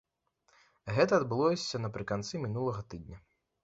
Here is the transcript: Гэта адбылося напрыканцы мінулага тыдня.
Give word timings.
Гэта 0.95 1.13
адбылося 1.23 1.85
напрыканцы 1.87 2.33
мінулага 2.51 2.81
тыдня. 2.93 3.27